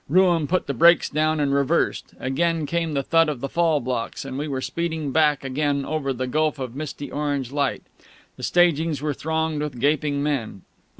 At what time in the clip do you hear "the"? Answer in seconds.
0.65-0.73, 2.95-3.03, 3.39-3.47, 6.11-6.25, 8.35-8.41